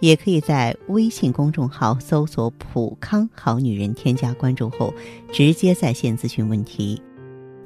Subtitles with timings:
[0.00, 4.92] 也可以在微信公众号搜索“普康好女人”，添加关注后
[5.32, 7.00] 直接在线咨询问题。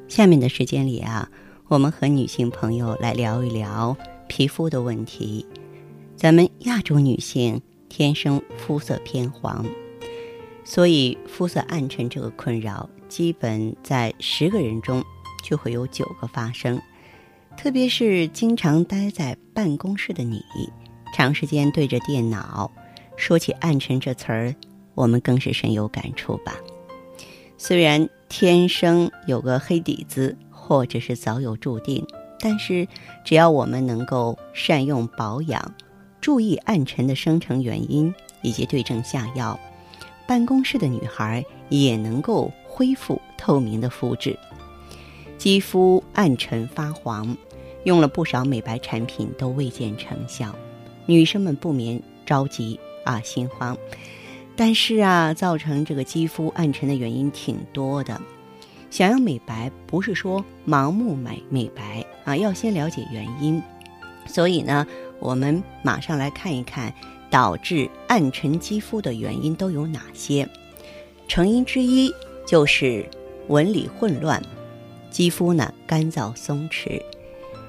[0.08, 1.28] 下面的时间里啊，
[1.68, 3.96] 我们和女性朋友来聊一聊
[4.28, 5.46] 皮肤的问题。
[6.16, 9.64] 咱们亚洲女性天生肤色偏黄。
[10.62, 15.02] 所以，肤色暗沉这个困扰，基本在十个人中
[15.42, 16.80] 就会有九个发生。
[17.56, 20.44] 特别是经常待在办公室的你，
[21.14, 22.70] 长时间对着电脑，
[23.16, 24.54] 说起暗沉这词儿，
[24.94, 26.54] 我们更是深有感触吧。
[27.58, 32.06] 虽然天生有个黑底子，或者是早有注定，
[32.38, 32.86] 但是
[33.24, 35.74] 只要我们能够善用保养，
[36.20, 39.58] 注意暗沉的生成原因，以及对症下药。
[40.26, 44.38] 办公室的女孩也能够恢复透明的肤质，
[45.36, 47.36] 肌肤暗沉发黄，
[47.84, 50.54] 用了不少美白产品都未见成效，
[51.06, 53.76] 女生们不免着急啊心慌。
[54.56, 58.20] 但是啊，造成这个肌肤暗沉的原因挺多的，
[58.90, 63.62] 想要美白不是说盲目美美白啊，要先了解原因。
[64.26, 64.86] 所以呢，
[65.18, 66.92] 我们马上来看一看。
[67.30, 70.48] 导致暗沉肌肤的原因都有哪些？
[71.28, 72.12] 成因之一
[72.44, 73.08] 就是
[73.46, 74.42] 纹理混乱，
[75.12, 77.00] 肌肤呢干燥松弛。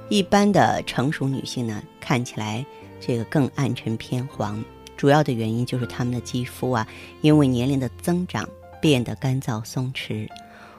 [0.09, 2.66] 一般的成熟女性呢，看起来
[3.02, 4.63] 这个更暗沉偏黄，
[4.95, 6.88] 主要的原因就是他们的肌肤啊，
[7.21, 8.47] 因为年龄的增长
[8.80, 10.30] 变得干燥松弛，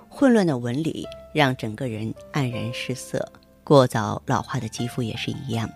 [0.09, 3.31] 混乱的纹理让整个人黯然失色。
[3.65, 5.69] 过早老化的肌肤也是一样。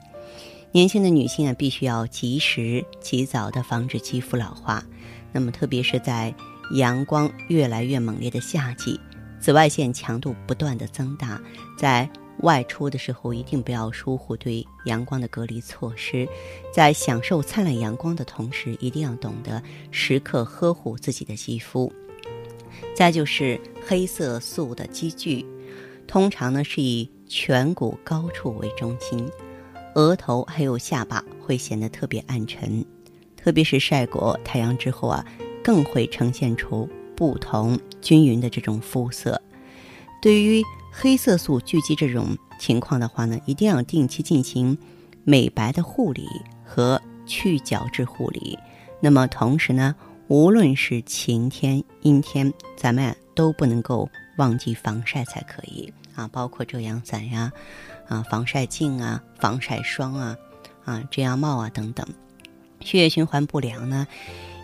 [0.73, 4.85] 年轻的女性啊，必须要及时、及早的防止肌肤老化。
[5.33, 6.35] 那么，特别是在
[6.75, 9.01] 阳光越来越猛烈的夏季，
[9.39, 11.41] 紫外线强度不断的增大，
[11.79, 12.09] 在
[12.41, 16.29] 外出的时候一定不要疏忽对阳光的隔离措施。
[16.73, 21.93] 在享受灿烂阳光的同时，一定要懂得时刻呵护自己的肌肤。
[22.95, 25.45] 再就是黑色素的积聚，
[26.07, 29.29] 通常呢是以颧骨高处为中心。
[29.95, 32.85] 额头还有下巴会显得特别暗沉，
[33.35, 35.25] 特别是晒过太阳之后啊，
[35.65, 36.87] 更会呈现出
[37.17, 39.41] 不同均匀的这种肤色。
[40.21, 40.63] 对于
[40.99, 44.79] 黑色素聚集这种情况的话呢，一定要定期进行
[45.25, 46.27] 美白的护理
[46.65, 48.59] 和去角质护理。
[48.99, 49.95] 那么同时呢，
[50.29, 54.09] 无论是晴天阴天，咱们都不能够
[54.39, 57.53] 忘记防晒才可以啊，包括遮阳伞呀。
[58.09, 60.35] 啊，防晒镜啊，防晒霜啊，
[60.87, 62.07] 啊，遮阳帽啊等等，
[62.81, 64.07] 血液循环不良呢，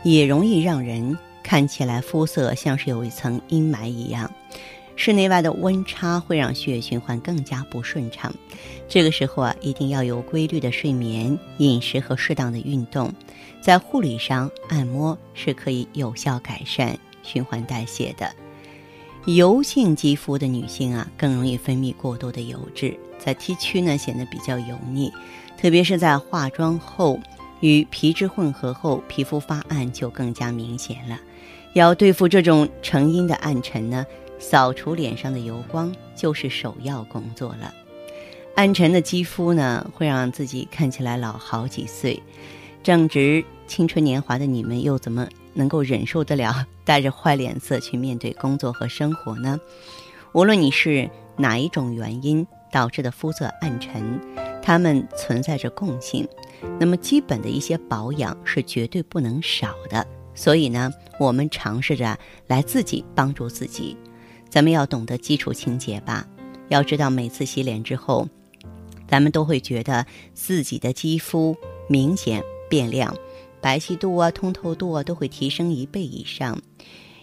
[0.03, 4.33] 也容易让人看起来肤色像是有一层阴霾一样。
[4.97, 8.33] 室内外的温差会让血液循环更加不顺畅。
[8.89, 13.13] 这个时候啊，一定要有规律的睡眠、饮食和适当的运动。
[13.61, 18.31] 在护理上，按摩是可以有效改善循环代谢的。
[19.27, 25.13] 油性肌肤的女性啊，更容易分泌过多的油脂，在 T 区呢显得比较油腻，
[25.57, 27.21] 特别是在化妆后
[27.61, 31.21] 与皮脂混合后，皮肤发暗就更加明显了。
[31.75, 34.05] 要对付这种成因的暗沉呢，
[34.43, 37.73] 扫除脸上的油光就是首要工作了。
[38.57, 42.21] 暗沉的肌肤呢，会让自己看起来老好几岁，
[42.83, 45.27] 正值青春年华的你们又怎么？
[45.55, 49.61] 能够忍受得了带着坏脸色去面对工作和生活呢？
[50.33, 54.19] 无论你是哪一种原因导致的肤色暗沉，
[54.63, 56.27] 它们存在着共性。
[56.81, 60.07] 那么基本的一些保养是绝对不能少的。
[60.35, 63.97] 所以呢，我们尝试着来自己帮助自己。
[64.53, 66.29] 咱们要懂得基础清洁吧。
[66.69, 68.29] 要知道，每次洗脸之后，
[69.09, 70.05] 咱们都会觉得
[70.35, 71.57] 自己的肌肤
[71.89, 73.17] 明显变亮。
[73.63, 76.61] 白皙度啊，通透度啊，都会提升一倍以上。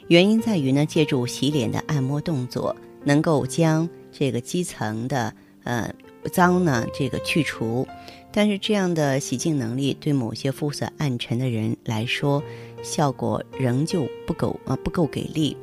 [0.07, 5.31] 原因在于呢，借助洗脸的按摩动作，能够将这个基层的
[5.63, 5.93] 呃
[6.31, 7.87] 脏呢这个去除。
[8.31, 12.41] 但是这样的洗净能力对某些肤色暗沉的人来说，
[12.81, 15.55] 效果仍旧不够啊，不够给力。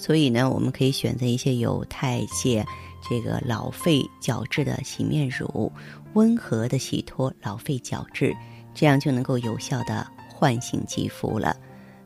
[0.00, 2.64] 所以呢，我们可以选择一些有代谢
[3.06, 5.70] 这个老废角质的洗面乳，
[6.14, 8.34] 温和的洗脱老废角质，
[8.74, 10.06] 这样就能够有效的。
[10.32, 11.54] 唤醒肌肤了，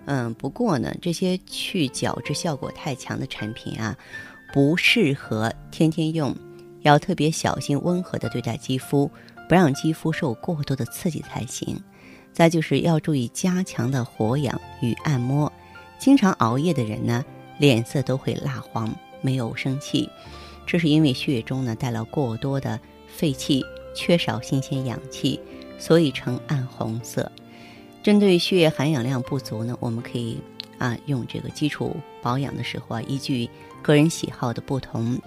[0.07, 3.97] 嗯，不过呢，这些去角质效果太强的产品啊，
[4.53, 6.35] 不适合天天用，
[6.81, 9.09] 要特别小心温和的对待肌肤，
[9.49, 11.81] 不让肌肤受过多的刺激才行。
[12.33, 15.53] 再就是要注意加强的活养与按摩。
[15.97, 17.25] 经常熬夜的人呢，
[17.59, 20.09] 脸色都会蜡黄，没有生气，
[20.67, 22.79] 这是因为血液中呢带了过多的
[23.09, 23.65] 废气，
[23.95, 25.41] 缺少新鲜氧气，
[25.79, 27.31] 所以呈暗红色。
[28.03, 30.39] 针对血液含氧量不足呢，我们可以
[30.79, 33.49] 啊用这个基础保养的时候啊，依据
[33.83, 35.19] 个人喜好的不同，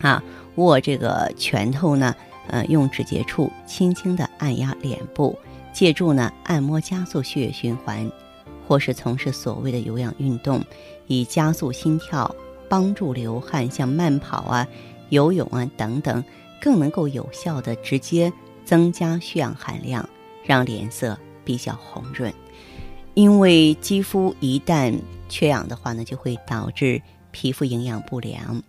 [0.00, 0.22] 啊
[0.56, 2.14] 握这个拳头呢，
[2.48, 5.38] 呃用指节处轻轻的按压脸部。
[5.72, 8.08] 借助呢按摩加速血液循环，
[8.64, 10.64] 或是从事所谓的有氧运动，
[11.06, 12.34] 以加速心跳，
[12.68, 14.66] 帮助流汗，像慢跑啊、
[15.10, 16.22] 游泳啊等等，
[16.60, 18.32] 更能够有效的直接
[18.64, 20.08] 增加血氧含量，
[20.44, 22.32] 让脸色比较红润。
[23.14, 24.98] 因为肌肤一旦
[25.28, 28.62] 缺氧的话呢，就会导致皮肤营养不良，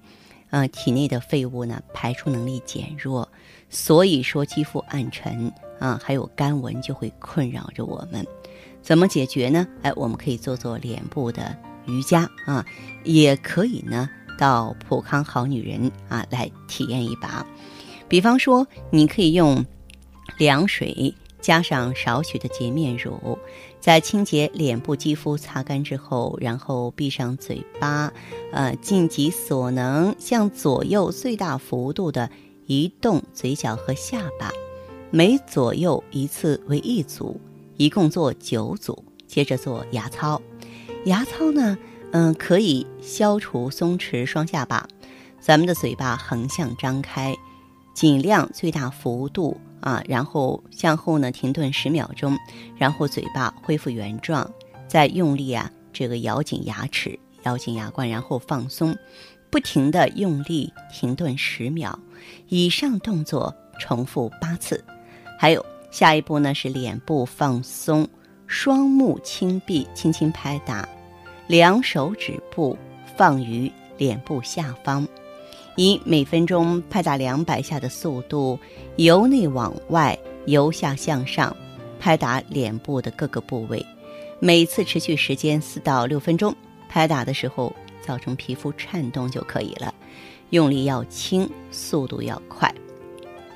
[0.50, 3.28] 呃，体内的废物呢排出能力减弱，
[3.70, 5.52] 所以说肌肤暗沉。
[5.78, 8.26] 啊，还有干纹就会困扰着我们，
[8.82, 9.68] 怎么解决呢？
[9.82, 11.54] 哎，我们可以做做脸部的
[11.88, 12.66] 瑜伽啊，
[13.04, 17.46] 也可以呢到普康好女人啊来体验一把。
[18.08, 19.66] 比方说，你可以用
[20.38, 23.38] 凉水加上少许的洁面乳，
[23.80, 28.12] 在清洁脸部肌肤擦干之后，然后闭上嘴巴，
[28.52, 32.30] 呃，尽己所能向左右最大幅度的
[32.66, 34.52] 移动嘴角和下巴。
[35.12, 37.40] 每左右一次为一组，
[37.78, 39.04] 一共做九组。
[39.28, 40.40] 接着做牙操，
[41.06, 41.78] 牙操呢，
[42.12, 44.88] 嗯，可以消除松弛双下巴。
[45.40, 47.36] 咱们的嘴巴横向张开，
[47.94, 52.36] 尽量最大幅度啊，然后向后呢停顿十秒钟，
[52.76, 54.50] 然后嘴巴恢复原状，
[54.88, 58.98] 再用力啊，这个咬紧牙齿，咬紧牙关，然后放松，
[59.52, 61.98] 不停的用力停顿十秒。
[62.50, 64.84] 以上动作重复八次。
[65.38, 68.08] 还有下一步呢，是脸部放松，
[68.48, 70.90] 双目轻闭，轻轻拍打，
[71.48, 72.78] 两手指部
[73.16, 75.08] 放于脸部下方，
[75.76, 78.60] 以每分钟拍打两百下的速度，
[78.98, 81.56] 由内往外，由下向上
[82.00, 83.86] 拍打脸部的各个部位，
[84.40, 86.54] 每次持续时间四到六分钟。
[86.90, 89.94] 拍打的时候造成皮肤颤动就可以了，
[90.52, 92.74] 用力要轻，速度要快。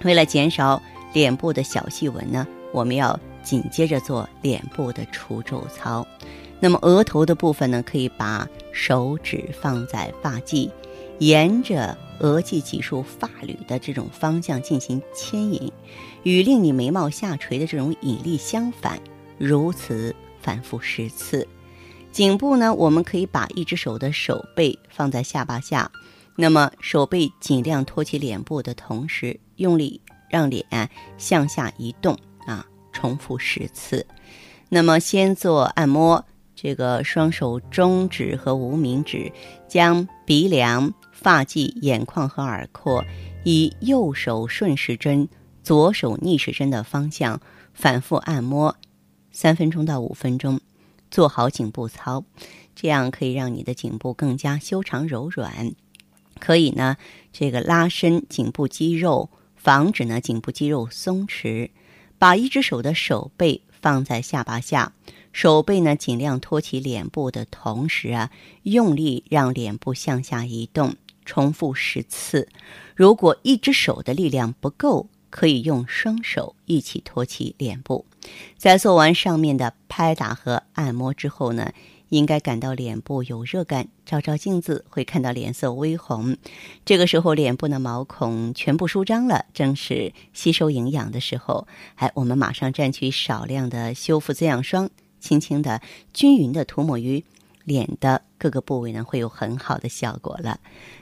[0.04, 0.82] 为了减少。
[1.12, 6.06] 脸部的小细纹呢，我们要紧接着做脸部的除皱操。
[6.60, 10.70] 那么额头的部分呢，可以把手指放在发际，
[11.20, 15.72] 沿着额际几束发缕的这种方向进行牵引，
[16.24, 19.00] 与令你眉毛下垂的这种引力相反，
[19.38, 21.48] 如此反复十次。
[22.12, 25.90] 颈部呢，我们可以把一只手的手背放在下巴下，
[26.36, 30.02] 那么手背尽量托起脸部的同时，用力。
[30.32, 30.64] 让脸
[31.18, 32.16] 向下移动
[32.46, 32.64] 啊，
[32.94, 34.06] 重复十次。
[34.70, 36.24] 那么先做按摩，
[36.62, 39.32] 这个双手中指和无名指
[39.70, 43.06] 将鼻梁、发际、眼眶和耳廓
[43.46, 45.30] 以右手顺时针、
[45.64, 47.40] 左手逆时针的方向
[47.74, 48.76] 反复按摩
[49.32, 50.60] 三分钟到五分钟，
[51.10, 52.26] 做好颈部操，
[52.76, 55.72] 这样可以让你的颈部更加修长柔软，
[56.40, 56.98] 可以呢
[57.32, 59.30] 这个拉伸颈部肌肉。
[59.56, 61.72] 防止呢颈部肌肉松弛，
[62.18, 64.94] 把一只手的手背放在下巴下，
[65.42, 68.30] 手背呢尽量托起脸部的同时啊，
[68.64, 72.50] 用力让脸部向下移动，重复十次。
[72.94, 78.06] 如果一只手的力量不够，可以用双手一起托起脸部。
[78.58, 81.72] 在做完上面的拍打和按摩之后呢？
[82.10, 86.36] 应该感到脸部有热感，照照镜子会看到脸色微红。
[86.84, 91.66] 这个时候脸部的毛孔全部舒张了，正是吸收营养的时候。
[91.96, 95.82] 哎，我们马上蘸取少量的修复滋养霜，轻轻的、
[96.14, 97.24] 均匀的涂抹于
[97.64, 100.60] 脸的各个部位呢，会有很好的效果了。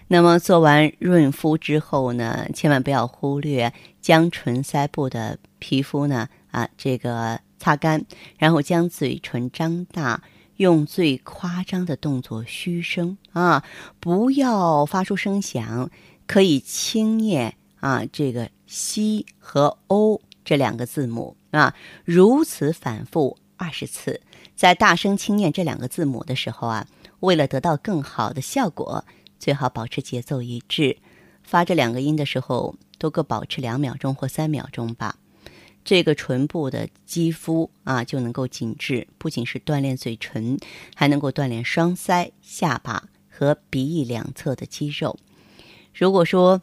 [0.07, 8.05] 那么做完润肤之后呢，千万不要忽略将唇腮部的皮肤呢啊这个擦干，
[8.37, 10.21] 然后将嘴唇张大。
[10.57, 13.63] 用最夸张的动作嘘声啊，
[13.99, 15.91] 不要发出声响，
[16.25, 24.21] 可以轻念啊这个西和欧这两个字母啊，如此反复二十次。
[24.55, 26.87] 在大声轻念这两个字母的时候啊，
[27.19, 29.03] 为了得到更好的效果，
[29.37, 30.97] 最好保持节奏一致。
[31.43, 35.17] 发这两个音的时候，都各保持两秒钟或三秒钟吧。
[35.85, 40.57] 这个唇部的肌肤啊就能够紧致，不仅是锻炼嘴唇，
[40.93, 45.17] 还能够锻炼双腮、下巴和鼻翼两侧的肌肉。
[45.93, 46.61] 如果说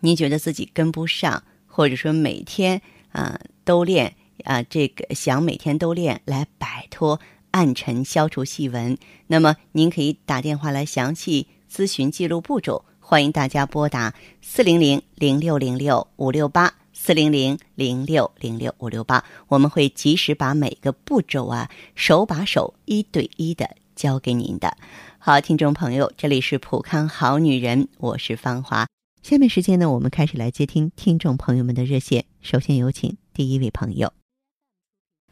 [0.00, 2.80] 您觉得自己跟不上，或者说每天
[3.12, 12.84] 啊都练啊这个想每天都练来摆脱暗沉、消除细纹，那么您可以打电话来详细咨询记录步骤。
[13.00, 24.76] 欢迎大家拨打四零零零六零六五六八四零零零六零六五六八，我们会及时把每个步骤啊手把手、一对一的教给您的。
[25.18, 28.86] 好，听众朋友，这里是普康好女人，我是芳华。
[29.22, 32.26] 下面时间呢，我们开始来接听听众朋友们的热线。
[32.42, 34.17] 首先有请第一位朋友。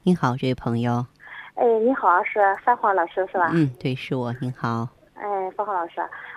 [0.06, 1.04] 您好，这位朋友。
[1.56, 3.50] 哎，你好，是范华老师是吧？
[3.52, 4.32] 嗯，对，是我。
[4.40, 4.88] 您好。
[5.14, 5.94] 哎，范华老师。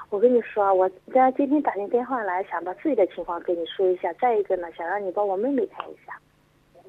[0.09, 4.11] 我跟你说，我在今天打进电话来，想把自己的情况跟你说一下。
[4.13, 6.17] 再一个呢，想让你帮我妹妹看一下。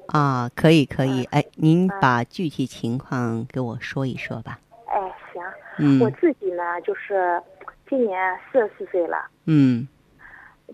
[0.07, 4.59] 啊，可以可以，哎，您把具体情况给我说一说吧。
[4.87, 4.99] 哎，
[5.31, 5.43] 行。
[5.77, 6.01] 嗯。
[6.01, 7.39] 我自己呢，就是
[7.87, 9.23] 今年四十四岁了。
[9.45, 9.87] 嗯。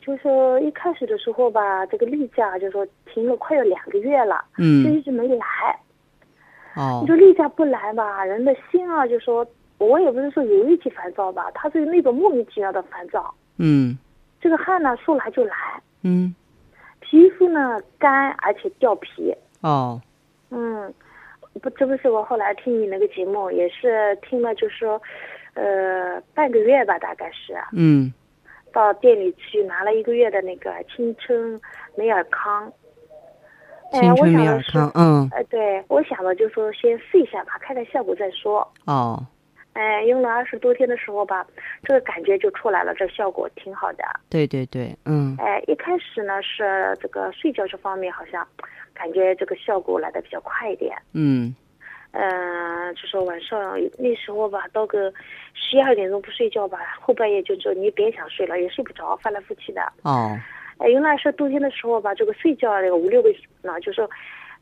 [0.01, 0.29] 就是
[0.61, 4.45] 一开始的时候吧，这个例假就说停了快要两个月了。
[4.57, 4.85] 嗯。
[4.85, 5.77] 就一直没来。
[6.77, 7.00] 哦。
[7.01, 9.46] 你说例假不来吧，人的心啊，就说。
[9.79, 13.31] 我也不是说有一起烦躁吧，他是那种莫名其妙的烦躁。
[13.57, 13.96] 嗯，
[14.41, 15.53] 这个汗呢说来就来。
[16.01, 16.34] 嗯，
[17.00, 19.31] 皮肤呢干而且掉皮。
[19.62, 20.01] 哦。
[20.50, 20.91] 嗯，
[21.62, 25.00] 不，这不是我后来听你那个节目，也是听了，就是说，
[25.53, 27.53] 呃，半个月吧，大概是。
[27.72, 28.12] 嗯。
[28.74, 31.62] 到店里去拿了一个月的那个青春
[31.96, 32.74] 美尔康。
[33.91, 35.27] 青春美尔康，嗯。
[35.32, 38.67] 呃，对，我想着就说先试一下吧，看看效果再说。
[38.86, 39.25] 哦。
[39.74, 41.46] 哎，用了二十多天的时候吧，
[41.84, 44.03] 这个感觉就出来了，这效果挺好的。
[44.29, 45.36] 对对对，嗯。
[45.39, 48.46] 哎，一开始呢是这个睡觉这方面好像，
[48.94, 50.98] 感觉这个效果来的比较快一点。
[51.13, 51.56] 嗯。
[52.12, 55.13] 嗯，就说晚上那时候吧，到个
[55.53, 59.82] 十一二点钟不睡觉吧，后半夜就就你别想睡了，也睡不着，翻来覆去的。
[60.01, 60.36] 哦。
[60.79, 63.29] 哎，用了二十多天的时候吧，这个睡觉那个五六个
[63.62, 64.07] 呢，就是。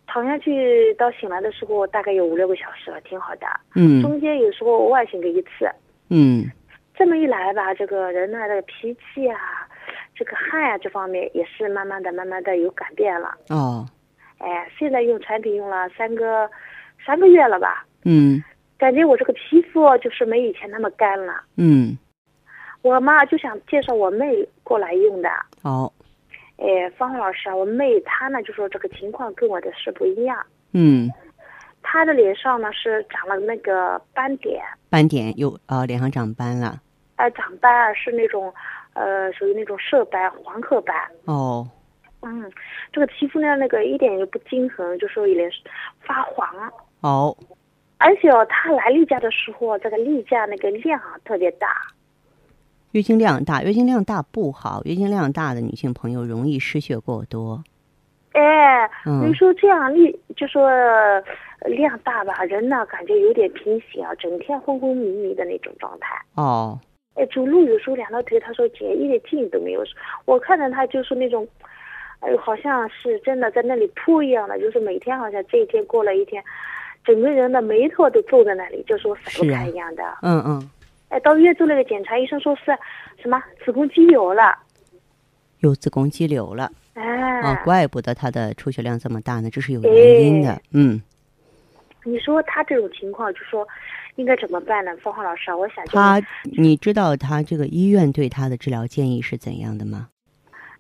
[0.07, 3.48] 躺下去到醒来的时候，大概有五六个小时了，挺好的。
[3.74, 4.03] 嗯。
[4.03, 5.67] 中间有时候偶尔醒个一次。
[6.12, 6.45] 嗯。
[6.93, 9.67] 这么一来吧，这个人呢，这个脾气啊，
[10.13, 13.36] 这个汗啊，这方面也是慢慢的、慢慢的有改变了。
[13.50, 13.84] 哦。
[14.38, 16.48] 哎，现在用产品用了三个
[17.03, 17.84] 三个月了吧？
[18.03, 18.43] 嗯。
[18.77, 21.41] 感觉我这个皮肤就是没以前那么干了。
[21.57, 21.98] 嗯。
[22.84, 25.29] 我妈就想介绍我妹过来用的。
[25.63, 25.91] 哦。
[26.57, 30.45] 哎，方老师啊，我妹她呢就说这个情况跟我的是不一样。
[30.74, 31.09] 嗯。
[31.88, 34.63] 她的脸上呢是长了那个斑点。
[34.89, 36.81] 斑点有啊，脸上长斑了。
[37.17, 38.51] 哎，长斑啊是那种，
[38.93, 40.95] 呃，属于那种色斑、黄褐斑。
[41.25, 41.67] 哦。
[42.21, 42.51] 嗯，
[42.91, 45.50] 这个皮肤呢，那个一点也不均衡，就说有点
[46.01, 46.47] 发黄。
[47.01, 47.38] 哦。
[48.00, 51.81] 而且哦，她来例假的时候，这个例假那个量啊特别大。
[52.95, 54.81] 月经量大，月经量大不好。
[54.85, 57.61] 月经量大的女性朋友容易失血过多。
[58.31, 58.89] 哎，
[59.21, 60.71] 你说这样力就说
[61.65, 66.15] 量大吧，人呢感觉有点贫血啊，整天昏昏迷迷的那种状态。
[66.35, 66.79] 哦。
[67.15, 69.83] 哎，走路有时候两条腿，他说姐一点劲都没有。
[70.23, 71.45] 我看着他就是那种，
[72.21, 76.41] 哎，好像是真的在那里扑一样的，就是每天好像这一天过了一天，
[77.03, 80.03] 整个人的眉头都皱在那里，就说散不开一样的。
[80.21, 80.69] 嗯嗯。
[81.09, 82.63] 哎，到医院做了个检查，医生说是
[83.21, 84.57] 什么子宫肌瘤了，
[85.59, 86.71] 有子宫肌瘤了。
[86.93, 90.62] 哎，啊，怪不得他的出血量这么大呢，这是有原因的。
[90.71, 91.01] 嗯，
[92.03, 93.67] 你说他这种情况，就说
[94.15, 94.95] 应该怎么办呢？
[95.03, 100.09] 芳华老师，我想他，你知道他这个医院对他的治疗建议是怎样的吗？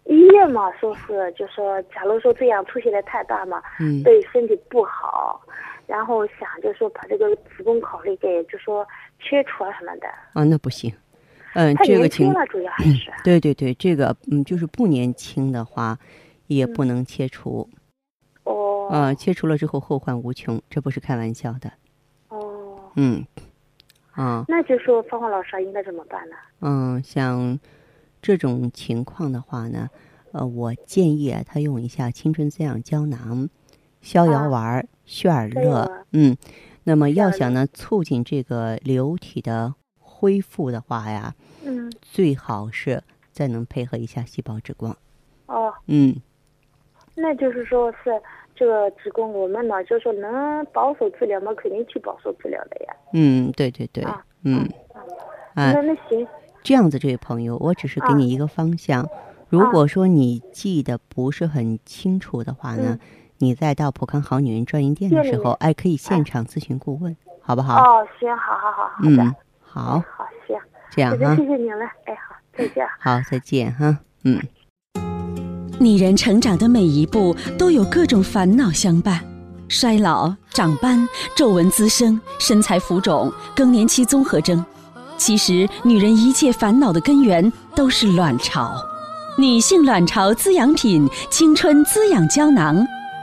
[0.05, 5.41] 医院嘛，说是就说，假如说这样出血的太大嘛，嗯，对身体不好。
[5.87, 8.85] 然后想就说把这个子宫考虑给就说
[9.19, 10.93] 切除啊什么的啊，那不行，
[11.53, 15.97] 嗯，这个情主要还是 对对对，这个嗯，就是不年轻的话，
[16.47, 17.69] 也不能切除
[18.43, 21.71] 哦，啊，切除了之后后患无穷，这不是开玩笑的
[22.29, 23.25] 哦，嗯，
[24.11, 26.35] 啊，那就说芳芳老师应该怎么办呢？
[26.61, 27.59] 嗯，像
[28.21, 29.89] 这种情况的话呢，
[30.31, 33.49] 呃，我建议啊，他用一下青春滋养胶囊。
[34.01, 36.35] 逍遥丸、血尔乐，嗯，
[36.83, 44.95] 那么要想呢促进这个流体的恢复的话呀，嗯，最好是再能配合一下细胞之光。
[45.45, 46.15] 哦，嗯，
[47.15, 48.19] 那就是说是
[48.55, 52.95] 这个子宫，我们呢就说能保守治疗嘛，肯定去保守治疗的呀。
[53.13, 54.03] 嗯，对对对，
[54.43, 54.67] 嗯，
[55.53, 56.27] 啊，那那行，
[56.63, 59.07] 这样子，这位朋友，我只是给你一个方向。
[59.49, 62.99] 如果说你记得不是很清楚的话呢？
[63.45, 67.75] 你再到普康好女人专营店的时候，哎，可以现场咨询顾问，好不好？
[67.75, 70.57] 哦，行，好好好，好的，好，好，行，
[70.89, 72.35] 这样哈，谢谢您了，哎，好。
[72.57, 72.87] 再见。
[72.99, 73.97] 好，再见哈。
[74.23, 74.41] 嗯，
[75.79, 79.21] 女人成长的每一步都有各种烦恼相伴，
[79.67, 84.65] 衰老、长斑、皱纹滋生、身材浮肿、更年期综合征。
[85.17, 88.73] 其实，女人一切烦恼的根源都是卵巢。
[89.37, 92.77] 女性卵巢滋养品青春滋养胶囊，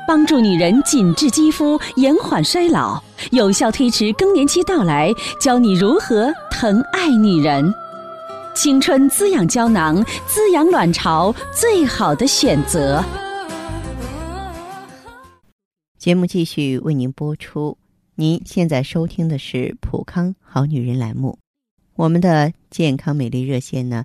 [0.06, 7.72] 帮助女人紧致肌肤，延缓衰老，有效推迟更年期到来，教你如何疼爱女人。
[8.54, 13.02] 青春滋养胶囊，滋养卵巢最好的选择。
[15.98, 17.78] 节目继续为您播出。
[18.14, 21.38] 您现在收听的是普康好女人栏目，
[21.94, 24.04] 我们的健康美丽热线呢？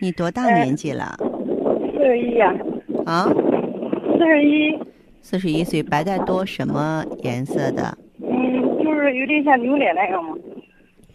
[0.00, 1.16] 你多大年纪了？
[1.92, 2.54] 四十一呀。
[3.06, 3.24] 啊？
[4.18, 4.78] 四十一。
[5.20, 7.96] 四十一岁，白带多，什么颜色的？
[8.20, 10.34] 嗯，就是有点像牛奶那样嘛。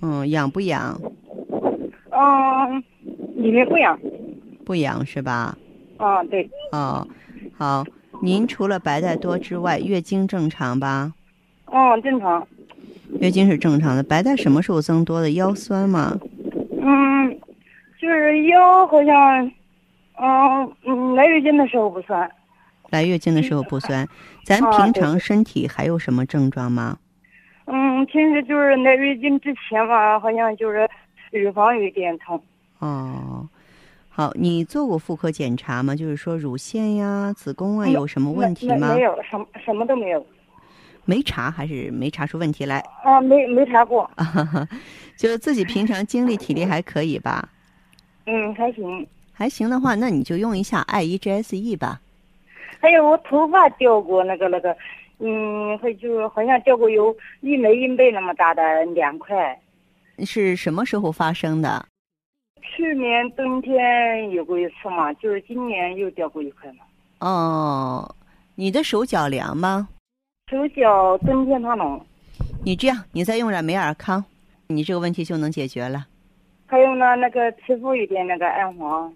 [0.02, 1.00] 嗯，痒不痒？
[2.12, 2.84] 嗯，
[3.36, 4.00] 里面不痒。
[4.66, 5.58] 不痒是吧？
[5.98, 6.50] 啊，对。
[6.72, 7.08] 哦，
[7.58, 7.86] 好。
[8.22, 11.14] 您除了白带多之外，月经正常吧？
[11.72, 12.46] 嗯，正常。
[13.22, 15.32] 月经是正常的，白带什么时候增多的？
[15.32, 16.20] 腰酸吗？
[18.00, 18.02] 嗯。
[18.02, 19.52] 就是腰好像，
[20.22, 22.30] 嗯嗯，来月经的时候不酸，
[22.90, 24.08] 来月经的时候不酸。
[24.44, 26.98] 咱平常身体还有什么症状吗？
[27.66, 30.90] 嗯，平时就是来月经之前吧，好像就是
[31.32, 32.42] 乳房有点疼。
[32.80, 33.48] 哦，
[34.10, 35.96] 好，你做过妇科检查吗？
[35.96, 38.96] 就是说乳腺呀、子宫啊有什么问题吗？
[38.96, 40.26] 没有，什么什么都没有。
[41.06, 42.84] 没查还是没查出问题来？
[43.04, 44.10] 啊，没没查过。
[45.16, 47.50] 就自己平常精力体力还可以吧？
[48.32, 49.08] 嗯，还行。
[49.34, 52.00] 还行的话，那你就用一下 I E G S E 吧。
[52.80, 54.76] 还有我头发掉过那个那个，
[55.18, 59.60] 嗯，还就好像掉过有一枚硬币那么大的两块。
[60.20, 61.86] 是什么时候发生的？
[62.62, 66.86] 去年冬天有过一次嘛，就是今年又掉过一块嘛。
[67.20, 68.16] 哦，
[68.56, 69.90] 你的手脚凉吗？
[70.52, 72.00] 手脚冬天它冷。
[72.64, 74.24] 你这样，你再用点美尔康，
[74.68, 76.06] 你这个问题就能解决了。
[76.70, 79.12] 还有呢，那个皮肤有点那个暗黄。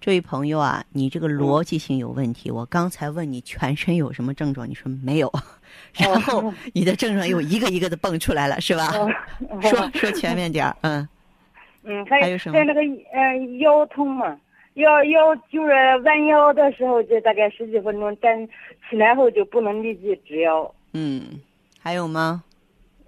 [0.00, 2.50] 这位朋友啊，你这个逻辑性有问题。
[2.50, 5.30] 我刚才问你全身有什么症状，你说没有，
[5.92, 8.88] 然后你的症状又一个一个的蹦出来了，是吧？
[9.60, 11.06] 说说全面点儿，嗯。
[11.88, 12.58] 嗯，还有什么？
[12.58, 12.80] 在那个
[13.12, 14.36] 嗯腰痛嘛，
[14.74, 15.72] 腰腰就是
[16.04, 18.48] 弯腰的时候，就大概十几分钟，站
[18.88, 20.74] 起来后就不能立即直腰。
[20.94, 21.40] 嗯，
[21.78, 22.42] 还有吗？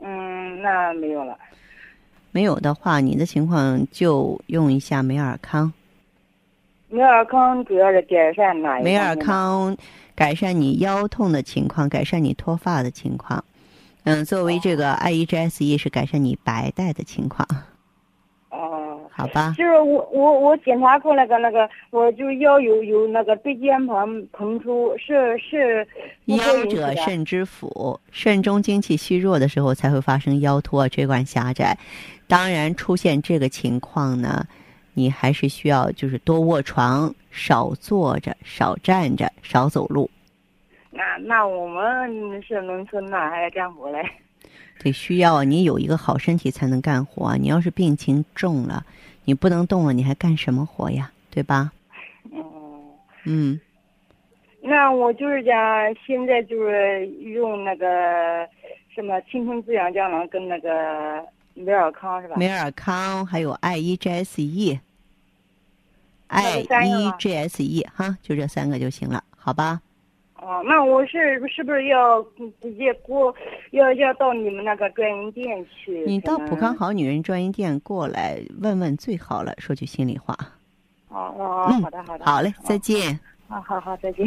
[0.01, 1.37] 嗯，那没有了。
[2.38, 5.72] 没有的话，你的情况就用一下美尔康。
[6.88, 8.79] 美尔康主要是改善哪？
[8.79, 9.77] 美尔康
[10.14, 13.42] 改善你腰痛的情况，改善你脱发的情况。
[14.05, 17.44] 嗯，作为这个 I E G S E 是改善你白带的情况。
[19.19, 25.85] 好吧，就是我我我检查过那个那个，我就腰有有那个椎间盘膨出，是是。
[26.27, 31.77] 腰者肾之府，肾中精气虚弱的时候才会发生腰脱、椎管狭窄。
[32.29, 34.47] 当然，出现这个情况呢，
[34.95, 40.09] 你还是需要就是多卧床，少坐着，少站着，少走路。
[40.93, 43.99] 那那我们是农村的，还干活嘞。
[44.79, 47.37] 得需要你有一个好身体才能干活。
[47.37, 48.87] 你要是病情重了。
[49.29, 51.11] 你不能动了，你还干什么活呀？
[51.31, 51.71] 对吧？
[52.33, 52.43] 嗯。
[53.27, 53.61] 嗯。
[54.62, 55.55] 那我就是讲，
[56.07, 58.49] 现在就是用那个
[58.95, 62.37] 什么青春滋养胶囊跟那个美尔康是吧？
[62.38, 64.81] 美尔康还有 I E G S E，I
[66.61, 69.83] E G S E 哈，就这三个就行了，好吧？
[70.49, 72.23] 哦，那我是是不是要
[72.63, 73.35] 直接过，
[73.73, 76.03] 要要到你们那个专营店去？
[76.07, 79.53] 你到普康好女人专营店过来问问最好了。
[79.59, 80.35] 说句心里话。
[81.11, 82.25] 哦哦，好的好的。
[82.25, 83.13] 好嘞，再见。
[83.49, 84.27] 啊好好，再见。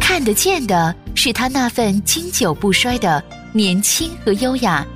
[0.00, 3.20] 看得见的是他那份经久不衰的
[3.52, 4.86] 年轻和优雅，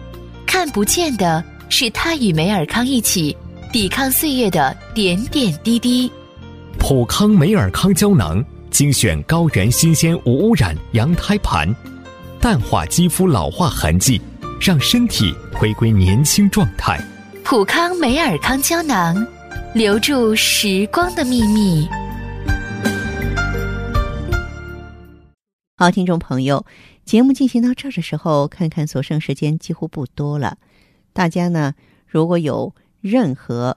[0.46, 3.36] 看不见的是他与梅尔康一起
[3.72, 6.08] 抵抗岁月的点点滴滴。
[6.78, 11.74] 普康美尔康胶囊精选高原新鲜无污染羊胎盘，
[12.40, 14.20] 淡化肌肤老化痕迹，
[14.60, 17.00] 让身体回归年轻状态。
[17.44, 19.16] 普康美尔康胶囊，
[19.74, 21.88] 留住时光的秘密。
[25.76, 26.64] 好，听众朋友，
[27.04, 30.56] 节目进行到这儿的时候，看看所剩时间几乎不多了。
[31.12, 31.74] 大家呢，
[32.06, 33.76] 如果有任何